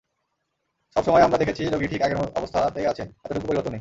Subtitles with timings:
[0.95, 3.69] সব সময়েই আমরা দেখেছি রোগী ঠিক আগের অবস্থাতেই আছেন, এতটুকু পরিবর্তন নেই।